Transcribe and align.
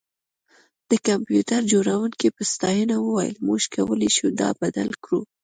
د 0.89 0.91
کمپیوټر 1.07 1.61
جوړونکي 1.73 2.27
په 2.35 2.41
ستاینه 2.53 2.95
وویل 2.99 3.35
موږ 3.47 3.61
کولی 3.75 4.09
شو 4.17 4.27
دا 4.41 4.49
بدل 4.61 4.89
کړو 5.03 5.21